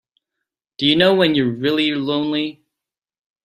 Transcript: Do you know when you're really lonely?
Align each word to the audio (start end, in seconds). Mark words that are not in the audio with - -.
Do 0.79 0.87
you 0.87 0.95
know 0.95 1.13
when 1.13 1.35
you're 1.35 1.51
really 1.55 1.91
lonely? 1.93 2.63